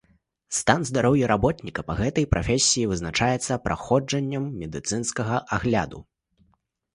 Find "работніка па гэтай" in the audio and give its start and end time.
1.31-2.25